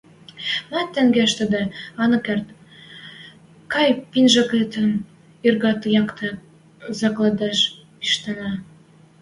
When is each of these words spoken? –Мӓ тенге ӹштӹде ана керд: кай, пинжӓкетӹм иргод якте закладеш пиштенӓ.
–Мӓ 0.71 0.81
тенге 0.93 1.21
ӹштӹде 1.27 1.61
ана 2.01 2.17
керд: 2.25 2.45
кай, 3.73 3.89
пинжӓкетӹм 4.11 4.91
иргод 5.47 5.81
якте 6.01 6.29
закладеш 6.99 7.59
пиштенӓ. 7.99 8.51